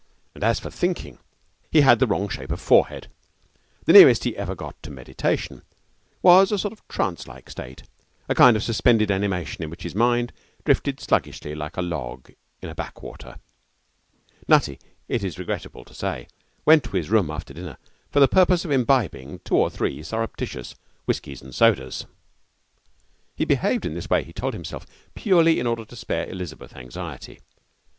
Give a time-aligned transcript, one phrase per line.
[0.33, 1.19] And as for thinking,
[1.69, 3.05] he had the wrong shape of forehead.
[3.85, 5.61] The nearest he ever got to meditation
[6.23, 7.83] was a sort of trance like state,
[8.27, 10.33] a kind of suspended animation in which his mind
[10.65, 12.31] drifted sluggishly like a log
[12.63, 13.35] in a backwater.
[14.47, 16.27] Nutty, it is regrettable to say,
[16.65, 17.77] went to his room after dinner
[18.09, 20.73] for the purpose of imbibing two or three surreptitious
[21.05, 22.07] whiskies and sodas.
[23.35, 27.39] He behaved in this way, he told himself, purely in order to spare Elizabeth anxiety.